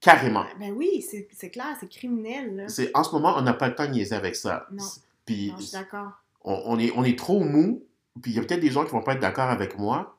[0.00, 0.44] Carrément.
[0.60, 2.68] Ben oui, c'est clair, c'est criminel, là.
[2.68, 4.66] C'est, en ce moment, on n'a pas le temps de niaiser avec ça.
[4.70, 4.84] Non.
[5.24, 6.12] Puis Non, je suis d'accord.
[6.42, 7.84] on, on est, on est trop mou.
[8.20, 10.18] Puis il y a peut-être des gens qui vont pas être d'accord avec moi.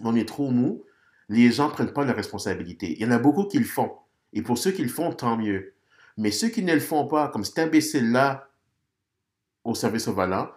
[0.00, 0.84] Mais on est trop mou.
[1.28, 2.92] Les gens prennent pas leurs responsabilités.
[2.92, 3.92] Il y en a beaucoup qui le font.
[4.34, 5.72] Et pour ceux qui le font, tant mieux.
[6.16, 8.48] Mais ceux qui ne le font pas, comme cet imbécile-là
[9.64, 10.50] au service au volant,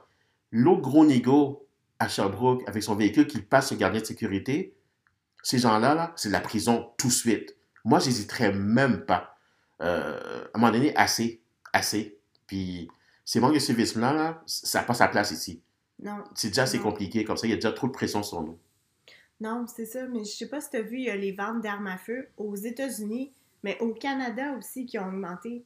[0.51, 1.65] l'autre gros nigo
[1.99, 4.75] à Sherbrooke avec son véhicule qui passe le gardien de sécurité,
[5.43, 7.55] ces gens-là, là, c'est de la prison tout de suite.
[7.85, 9.37] Moi, j'hésiterais même pas.
[9.81, 11.41] Euh, à un moment donné, assez.
[11.71, 12.17] Assez.
[12.47, 12.89] Puis
[13.23, 15.61] ces manques de civisme-là, là, ça n'a pas sa place ici.
[16.01, 16.83] Non, C'est déjà assez Non.
[16.83, 18.57] compliqué, comme ça, il y a déjà trop de pression sur nous.
[19.39, 20.05] non, c'est ça.
[20.07, 21.97] Mais je sais pas si tu as vu, il y a les ventes d'armes à
[21.97, 23.31] feu aux États-Unis,
[23.63, 25.65] mais au Canada aussi qui ont augmenté.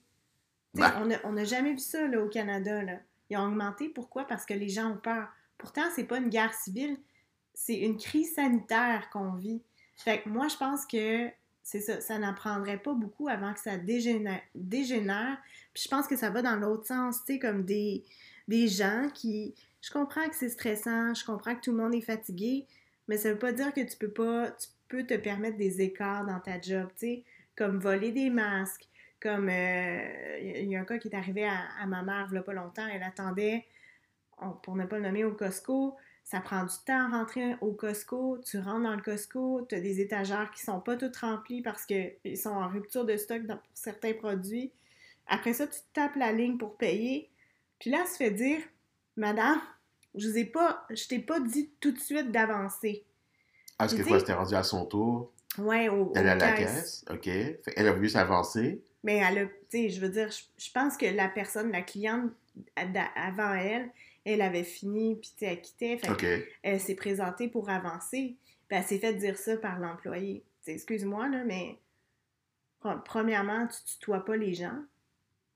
[0.75, 2.81] On n'a on a jamais vu ça là, au Canada.
[2.81, 2.99] Là.
[3.29, 3.89] Ils ont augmenté.
[3.89, 4.25] Pourquoi?
[4.25, 5.27] Parce que les gens ont peur.
[5.57, 6.97] Pourtant, c'est pas une guerre civile,
[7.53, 9.61] c'est une crise sanitaire qu'on vit.
[9.95, 11.29] Fait que moi, je pense que
[11.63, 14.41] c'est ça, ça n'en prendrait pas beaucoup avant que ça dégénère.
[14.55, 15.37] dégénère.
[15.73, 18.03] Puis je pense que ça va dans l'autre sens, tu sais, comme des,
[18.47, 19.53] des gens qui...
[19.81, 22.67] Je comprends que c'est stressant, je comprends que tout le monde est fatigué,
[23.07, 24.51] mais ça veut pas dire que tu peux pas...
[24.51, 27.23] Tu peux te permettre des écarts dans ta job, tu sais,
[27.55, 28.87] comme voler des masques,
[29.21, 29.49] comme...
[29.49, 32.37] euh, Il y a un cas qui est arrivé à, à ma mère, il y
[32.37, 33.65] a pas longtemps, elle attendait,
[34.39, 37.73] on- pour ne pas le nommer, au Costco, ça prend du temps à rentrer au
[37.73, 38.37] Costco.
[38.45, 41.85] Tu rentres dans le Costco, tu as des étagères qui sont pas toutes remplies parce
[41.85, 44.71] qu'ils sont en rupture de stock dans- pour certains produits.
[45.27, 47.29] Après ça, tu tapes la ligne pour payer.
[47.79, 48.61] Puis là, elle se fait dire
[49.17, 49.59] Madame,
[50.15, 53.03] je vous ai pas, je t'ai pas dit tout de suite d'avancer.
[53.79, 55.31] Ah, Est-ce que Tu quoi, c'était rendu à son tour?
[55.57, 57.03] Ouais, au, Elle à la caisse.
[57.09, 57.27] OK.
[57.27, 58.81] Elle a voulu s'avancer.
[59.03, 61.81] Mais elle a, tu sais, je veux dire, je, je pense que la personne, la
[61.81, 62.31] cliente
[63.15, 63.89] avant elle,
[64.25, 65.97] elle avait fini, puis tu sais, elle quittait.
[65.97, 66.25] Fait OK.
[66.63, 68.35] elle s'est présentée pour avancer,
[68.67, 70.43] puis elle s'est fait dire ça par l'employé.
[70.63, 71.77] Tu sais, Excuse-moi, là, mais
[72.83, 74.77] pre- premièrement, tu tutoies pas les gens.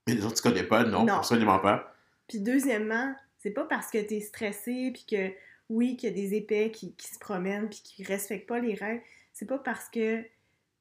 [0.08, 0.84] Mais les autres, tu connais pas?
[0.84, 1.14] Non, Non.
[1.16, 1.96] absolument pas.
[2.28, 5.32] Puis deuxièmement, c'est pas parce que t'es stressé, puis que,
[5.70, 8.74] oui, qu'il y a des épais qui, qui se promènent, puis qui respectent pas les
[8.74, 9.02] règles,
[9.36, 10.24] c'est pas parce que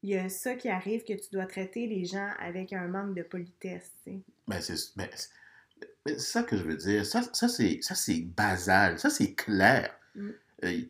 [0.01, 3.15] il y a ça qui arrive que tu dois traiter les gens avec un manque
[3.15, 4.19] de politesse, tu sais.
[4.47, 7.05] Ben, c'est ça que je veux dire.
[7.05, 8.97] Ça, ça c'est ça, c'est basal.
[8.99, 9.91] Ça, c'est clair.
[10.15, 10.29] Mm.
[10.63, 10.81] Euh,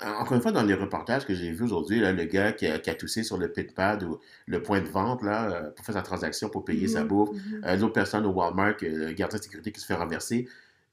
[0.00, 2.90] encore une fois, dans les reportages que j'ai vus aujourd'hui, le gars qui a, qui
[2.90, 6.02] a toussé sur le pitpad ou le point de vente là, euh, pour faire sa
[6.02, 7.62] transaction, pour payer sa Mhm, bouffe, mhm.
[7.64, 10.48] Euh, L'autre personne au Walmart, le gardien de sécurité qui se fait renverser.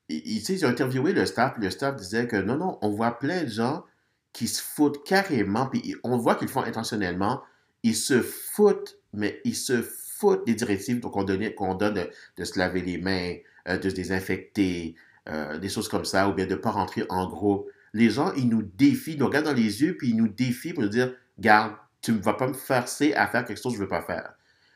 [0.07, 3.43] Ils, ils, ont interviewé le staff, le staff disait que non, non, on voit plein
[3.43, 3.85] de gens
[4.33, 7.41] qui se foutent carrément, puis on voit qu'ils font intentionnellement.
[7.83, 12.59] Ils se foutent, mais ils se foutent des directives qu'on donne, qu'on donne de, se
[12.59, 13.35] laver les mains,
[13.67, 14.95] euh, de se désinfecter,
[15.27, 17.69] euh, des choses comme ça, ou bien de ne pas rentrer en groupe.
[17.93, 20.83] Les gens, ils nous défient, nous regardent dans les yeux, puis ils nous défient pour
[20.83, 23.83] nous dire Garde, tu ne vas pas me forcer à faire quelque chose que je
[23.83, 24.33] ne veux pas faire.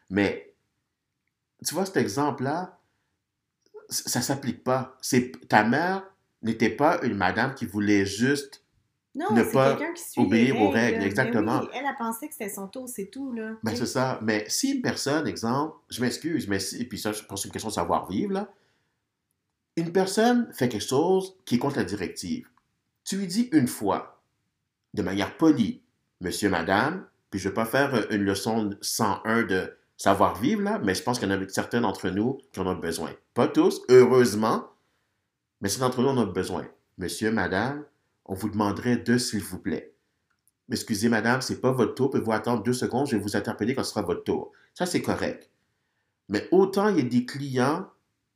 [0.09, 0.53] Mais
[1.65, 2.79] tu vois, cet exemple-là,
[3.89, 4.97] ça s'applique pas.
[5.49, 6.03] Ta mère
[6.41, 8.62] n'était pas une madame qui voulait juste.
[9.15, 11.59] Non, ne pas qui obéir aux règles, exactement.
[11.59, 13.51] Ben oui, elle a pensé que c'était son tour, c'est tout, là.
[13.61, 14.19] Ben, tu c'est ça.
[14.23, 17.41] Mais si une personne, exemple, je m'excuse, mais si, et puis ça, je pense que
[17.43, 18.49] c'est une question de savoir-vivre, là.
[19.75, 22.47] Une personne fait quelque chose qui est contre la directive.
[23.03, 24.21] Tu lui dis une fois,
[24.93, 25.81] de manière polie,
[26.21, 30.79] monsieur, madame, puis je ne vais pas faire euh, une leçon 101 de savoir-vivre, là,
[30.79, 33.11] mais je pense qu'il y en a certains d'entre nous qui en ont besoin.
[33.33, 34.67] Pas tous, heureusement,
[35.61, 36.67] mais certains d'entre nous en ont besoin.
[36.97, 37.83] Monsieur, madame,
[38.25, 39.93] on vous demanderait deux, s'il vous plaît.
[40.71, 43.83] Excusez, madame, c'est pas votre tour, pouvez-vous attendre deux secondes, je vais vous interpeller quand
[43.83, 44.51] ce sera votre tour.
[44.73, 45.49] Ça, c'est correct.
[46.29, 47.89] Mais autant il y a des clients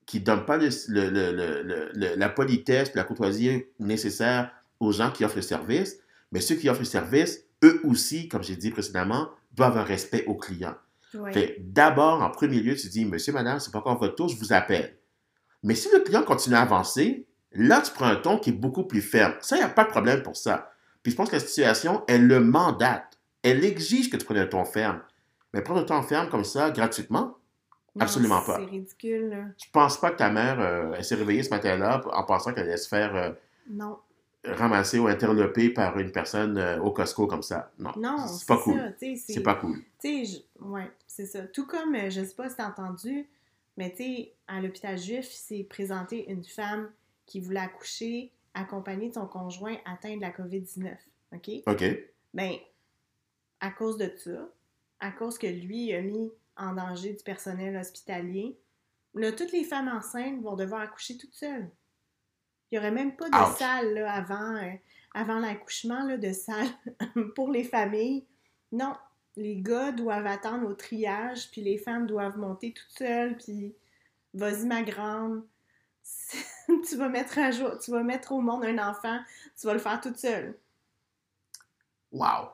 [0.06, 5.98] qui ne donnent pas la politesse la courtoisie nécessaire aux gens qui offrent le service,
[6.32, 10.26] mais ceux qui offrent le service, eux aussi, comme j'ai dit précédemment, doivent un respect
[10.26, 10.76] aux clients.
[11.60, 14.54] D'abord, en premier lieu, tu dis, monsieur, madame, c'est pas encore votre tour, je vous
[14.54, 14.98] appelle.
[15.64, 18.84] Mais si le client continue à avancer, là, tu prends un ton qui est beaucoup
[18.84, 19.34] plus ferme.
[19.42, 20.72] Ça, il n'y a pas de problème pour ça.
[21.04, 23.18] Puis je pense que la situation, elle le mandate.
[23.44, 25.02] Elle exige que tu prennes un ton ferme.
[25.54, 27.38] Mais prendre un ton ferme comme ça, gratuitement,
[28.00, 28.58] absolument pas.
[28.58, 29.30] C'est ridicule.
[29.30, 29.44] Là.
[29.58, 32.68] Je pense pas que ta mère, euh, elle s'est réveillée ce matin-là en pensant qu'elle
[32.68, 33.32] allait se faire euh,
[33.70, 33.98] non.
[34.44, 37.72] ramasser ou interloper par une personne euh, au Costco comme ça.
[37.80, 37.92] Non.
[37.96, 38.94] Non, c'est pas cool.
[39.00, 39.78] C'est pas cool.
[40.02, 41.44] Tu sais, ouais, c'est ça.
[41.44, 43.28] Tout comme, je sais pas si t'as entendu,
[43.78, 46.90] mais tu sais, à l'hôpital juif, s'est présenté une femme
[47.28, 50.96] qui voulait accoucher accompagnée de son conjoint atteint de la COVID-19.
[51.34, 51.50] OK?
[51.68, 51.84] OK.
[52.34, 52.58] Bien,
[53.60, 54.50] à cause de ça,
[55.00, 58.58] à cause que lui a mis en danger du personnel hospitalier,
[59.14, 61.70] là, toutes les femmes enceintes vont devoir accoucher toutes seules.
[62.72, 64.72] Il n'y aurait même pas de salle avant, euh,
[65.14, 66.68] avant l'accouchement, de salle
[67.36, 68.26] pour les familles.
[68.72, 68.94] Non,
[69.36, 73.76] les gars doivent attendre au triage, puis les femmes doivent monter toutes seules, puis
[74.34, 75.46] vas-y ma grande,
[76.88, 79.20] tu vas mettre à jour, tu vas mettre au monde un enfant,
[79.60, 80.58] tu vas le faire toute seule.
[82.12, 82.50] Wow!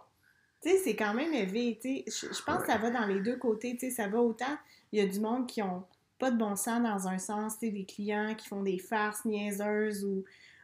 [0.61, 2.27] Tu sais, c'est quand même élevé, tu sais.
[2.31, 3.91] Je, pense que ça va dans les deux côtés, tu sais.
[3.91, 4.57] Ça va autant,
[4.91, 5.85] il y a du monde qui ont
[6.19, 9.25] pas de bon sens dans un sens, tu sais, des clients qui font des farces
[9.25, 10.23] niaiseuses ou,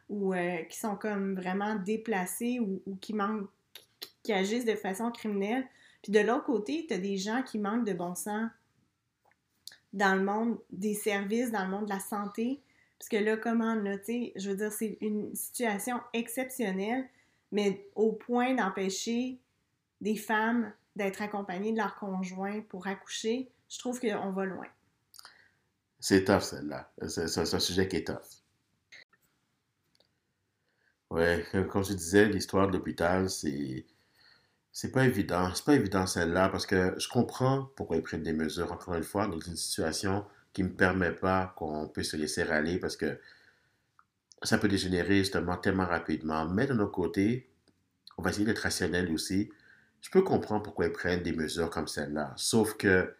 [0.10, 3.49] ou euh, qui sont comme vraiment déplacés ou, qui manquent,
[4.23, 5.67] qui, agissent de façon criminelle.
[6.02, 8.49] Puis de l'autre côté, tu as des gens qui manquent de bon sens
[9.91, 12.62] dans le monde des services, dans le monde de la santé.
[13.00, 17.08] Parce que là, comment, là, tu sais, je veux dire, c'est une situation exceptionnelle,
[17.52, 19.40] mais au point d'empêcher
[20.02, 24.68] des femmes d'être accompagnées de leur conjoint pour accoucher, je trouve qu'on va loin.
[26.00, 26.92] C'est tough, celle-là.
[27.08, 28.44] C'est un sujet qui est tough.
[31.10, 33.86] Ouais, comme je disais, l'histoire de l'hôpital, c'est.
[34.72, 35.54] C'est pas évident.
[35.56, 39.04] C'est pas évident celle-là parce que je comprends pourquoi ils prennent des mesures, encore une
[39.04, 43.20] fois, dans une situation qui ne permet pas qu'on puisse se laisser aller parce que
[44.44, 46.46] ça peut dégénérer justement tellement rapidement.
[46.46, 47.50] Mais de notre côté,
[48.18, 49.52] on va essayer d'être rationnel aussi
[50.02, 52.34] je peux comprendre pourquoi ils prennent des mesures comme celle-là.
[52.36, 53.14] Sauf que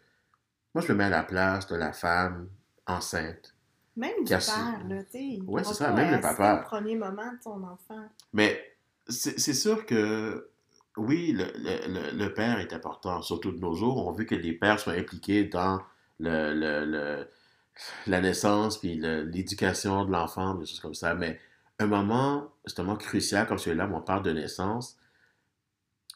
[0.74, 2.48] moi, je me mets à la place de la femme
[2.86, 3.54] enceinte.
[3.96, 5.38] Même du père, là, tu sais.
[5.46, 6.58] Oui, c'est ça, même le papa.
[6.58, 8.08] le premier moment de son enfant.
[8.32, 8.76] Mais
[9.08, 10.48] c'est sûr que,
[10.96, 14.06] oui, le, le, le, père est important, surtout de nos jours.
[14.06, 15.80] On veut que les pères soient impliqués dans
[16.20, 17.26] le,
[18.06, 21.14] la naissance puis l'éducation de l'enfant, des choses comme ça.
[21.14, 21.38] Mais
[21.78, 25.00] un moment justement crucial comme celui-là, où on parle de naissance,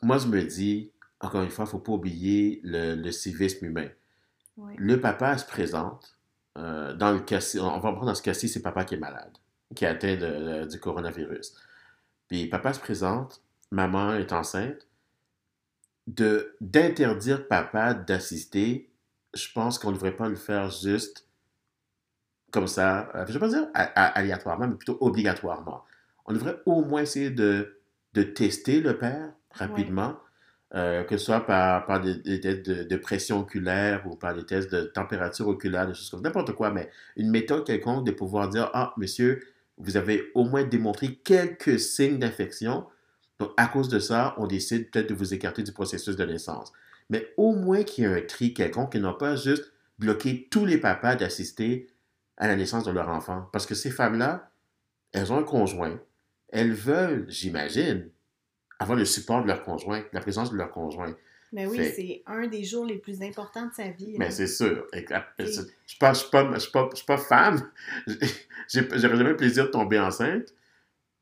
[0.04, 3.88] moi, je me dis, encore une fois, il ne faut pas oublier le, civisme humain.
[4.76, 6.18] Le papa se présente.
[6.56, 9.36] Euh, dans le cas on va prendre dans ce cas-ci, c'est papa qui est malade,
[9.74, 11.54] qui est atteint du coronavirus.
[12.28, 14.86] Puis papa se présente, maman est enceinte.
[16.06, 18.93] De, d'interdire papa d'assister,
[19.34, 21.26] je pense qu'on ne devrait pas le faire juste
[22.54, 25.84] comme ça, euh, je ne vais pas dire aléatoirement, mais plutôt obligatoirement.
[26.24, 27.80] On devrait au moins essayer de,
[28.14, 30.16] de tester le père rapidement,
[30.74, 34.72] euh, que ce soit par, par des, tests de, pression oculaire ou par des tests
[34.72, 38.70] de température oculaire, des choses comme n'importe quoi, mais une méthode quelconque de pouvoir dire
[38.72, 39.42] Ah, monsieur,
[39.76, 42.86] vous avez au moins démontré quelques signes d'infection.
[43.40, 46.72] Donc, à cause de ça, on décide peut-être de vous écarter du processus de naissance.
[47.10, 50.64] Mais au moins qu'il y ait un tri quelconque et non pas juste bloquer tous
[50.64, 51.88] les papas d'assister
[52.36, 53.48] à la naissance de leur enfant.
[53.52, 54.50] Parce que ces femmes-là,
[55.12, 56.00] elles ont un conjoint.
[56.48, 58.10] Elles veulent, j'imagine,
[58.78, 61.14] avoir le support de leur conjoint, la présence de leur conjoint.
[61.52, 64.16] Mais oui, c'est un des jours les plus importants de sa vie.
[64.18, 64.86] Mais c'est sûr.
[64.92, 67.70] Je ne suis pas, pas, pas, femme.
[68.68, 70.52] J'aurais jamais le plaisir de tomber enceinte.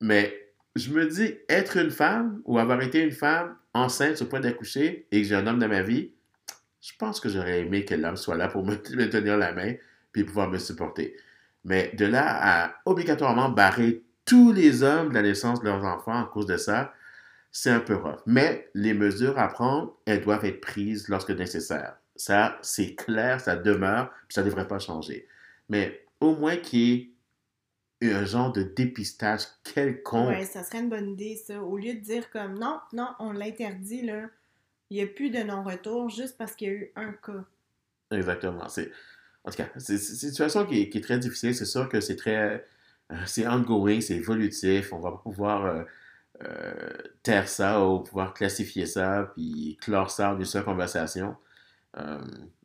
[0.00, 0.41] Mais
[0.76, 5.06] je me dis, être une femme ou avoir été une femme enceinte au point d'accoucher
[5.11, 6.12] et que j'ai un homme dans ma vie,
[6.80, 9.74] je pense que j'aurais aimé que l'homme soit là pour me, me, tenir la main
[10.12, 11.16] puis pouvoir me supporter.
[11.64, 16.20] Mais de là à obligatoirement barrer tous les hommes de la naissance de leurs enfants
[16.20, 16.92] à cause de ça,
[17.50, 18.20] c'est un peu rough.
[18.26, 21.96] Mais les mesures à prendre, elles doivent être prises lorsque nécessaire.
[22.16, 25.28] Ça, c'est clair, ça demeure, puis ça ne devrait pas changer.
[25.68, 27.11] Mais au moins qu'il y ait
[28.10, 30.30] un genre de dépistage quelconque.
[30.30, 31.62] Oui, ça serait une bonne idée, ça.
[31.62, 34.28] Au lieu de dire comme non, non, on l'interdit, là,
[34.90, 37.44] il n'y a plus de non-retour juste parce qu'il y a eu un cas.
[38.10, 38.68] Exactement.
[38.68, 38.90] C'est,
[39.44, 41.54] en tout cas, c'est c'est une situation qui est, qui est très difficile.
[41.54, 42.36] C'est sûr que c'est très.
[43.10, 44.92] euh, c'est ongoing, c'est évolutif.
[44.92, 45.84] On va pas pouvoir euh,
[46.44, 46.90] euh,
[47.22, 51.36] taire ça ou pouvoir classifier ça puis clore ça en une seule conversation.
[51.98, 52.20] Euh,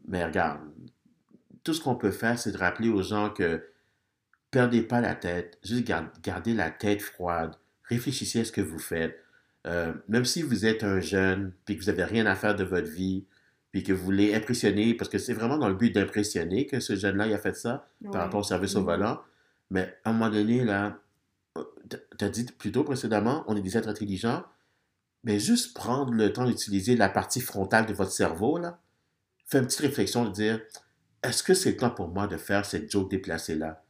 [0.08, 0.62] mais regarde,
[1.64, 3.64] tout ce qu'on peut faire, c'est de rappeler aux gens que
[4.52, 8.80] perdez pas la tête, juste gar- gardez la tête froide, réfléchissez à ce que vous
[8.80, 9.18] faites.
[9.66, 12.64] Euh, même si vous êtes un jeune, puis que vous n'avez rien à faire de
[12.64, 13.26] votre vie,
[13.72, 16.96] puis que vous voulez impressionner, parce que c'est vraiment dans le but d'impressionner que ce
[16.96, 18.86] jeune-là il a fait ça par rapport au service au Mhm.
[18.86, 19.20] volant.
[19.70, 20.98] Mais à un moment donné, là,
[21.90, 24.44] tu as dit plus tôt précédemment, on est des êtres intelligents,
[25.24, 28.80] mais juste prendre le temps d'utiliser la partie frontale de votre cerveau, là,
[29.46, 30.62] faire une petite réflexion de dire,
[31.24, 33.84] est-ce que c'est le temps pour moi de faire cette joke déplacée-là?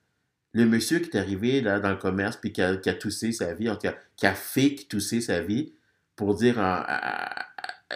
[0.57, 3.31] Le monsieur qui est arrivé là, dans le commerce puis qui a, qui a toussé
[3.31, 5.75] sa vie, en tout cas, qui a fake toussé sa vie
[6.15, 7.45] pour dire en- à- à-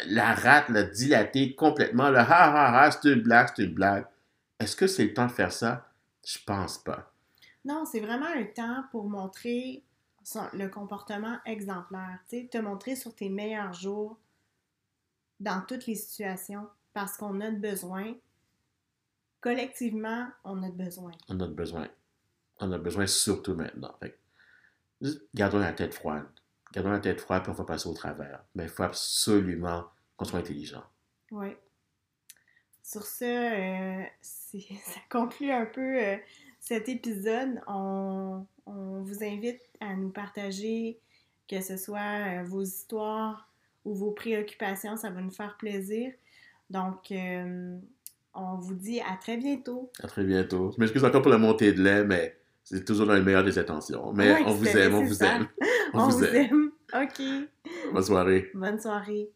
[0.06, 4.06] la rate l'a dilatée complètement, le ha ha ha, c'est une blague, c'est une blague.
[4.60, 5.90] Est-ce que c'est le temps de faire ça?
[6.24, 7.12] Je pense pas.
[7.66, 9.84] Non, c'est vraiment un temps pour montrer
[10.24, 12.20] son- le comportement exemplaire.
[12.30, 14.20] Tu sais, te montrer sur tes meilleurs jours
[15.40, 18.14] dans toutes les situations parce qu'on a besoin.
[19.42, 21.12] Collectivement, on a besoin.
[21.28, 21.88] On a besoin.
[22.62, 23.94] On a besoin surtout maintenant.
[24.00, 24.18] Fait
[25.02, 26.28] que, gardons la tête froide.
[26.72, 28.44] Gardons la tête froide, puis on va passer au travers.
[28.56, 30.84] Mais il faut absolument qu'on soit intelligent.
[31.32, 31.48] Oui.
[32.84, 34.04] Sur ce, euh,
[34.86, 36.18] ça conclut un peu euh,
[36.60, 37.62] cet épisode.
[37.68, 41.00] On, on vous invite à nous partager,
[41.48, 43.50] que ce soit euh, vos histoires
[43.86, 46.12] ou vos préoccupations, ça va nous faire plaisir.
[46.70, 47.12] Donc,
[48.34, 49.92] on vous dit à très bientôt.
[50.02, 50.72] À très bientôt.
[50.72, 52.38] Je m'excuse encore pour la montée de lait, mais
[52.72, 54.14] c'est toujours dans le meilleur des intentions.
[54.14, 55.48] Mais Ouais, on vous aime, on vous aime.
[55.94, 56.72] On, On, vous, vous aime.
[56.94, 57.04] aime.
[57.04, 57.22] OK.
[57.94, 58.50] Bonne soirée.
[58.54, 59.30] Bonne soirée.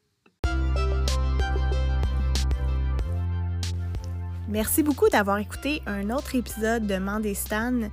[4.47, 7.89] Merci beaucoup d'avoir écouté un autre épisode de Mandestan.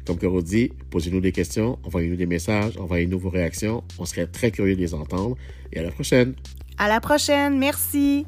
[0.06, 3.84] Comme Caro dit, posez-nous des questions, envoyez-nous des messages, envoyez-nous vos réactions.
[4.00, 5.38] On serait très curieux de les entendre.
[5.72, 6.34] Et à la prochaine!
[6.78, 8.26] À la prochaine, merci!